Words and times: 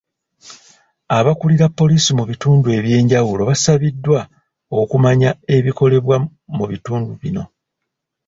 Abakulira 1.17 1.65
poliisi 1.77 2.11
mu 2.17 2.23
bitundu 2.29 2.67
ebyenjawulo 2.77 3.41
basabiddwa 3.49 4.21
okumanya 4.81 5.29
ebikolebwa 5.55 6.15
mu 6.57 6.65
bitundu 6.71 7.11
bino. 7.21 7.43